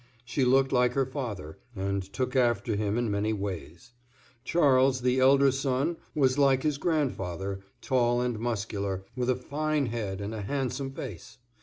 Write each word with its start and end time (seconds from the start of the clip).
She 0.25 0.43
looked 0.43 0.71
like 0.71 0.93
her 0.93 1.05
father, 1.05 1.59
and 1.75 2.01
took 2.01 2.35
after 2.35 2.75
him 2.75 2.97
in 2.97 3.11
many 3.11 3.33
ways. 3.33 3.91
Charles, 4.43 5.01
the 5.01 5.19
elder 5.19 5.51
son, 5.51 5.95
was 6.15 6.39
like 6.39 6.63
his 6.63 6.79
grandfather, 6.79 7.59
tall 7.81 8.19
and 8.19 8.39
muscular, 8.39 9.05
with 9.15 9.29
a 9.29 9.35
fine 9.35 9.85
head 9.85 10.19
and 10.19 10.33
a 10.33 10.41
handsome 10.41 10.91
face. 10.91 11.37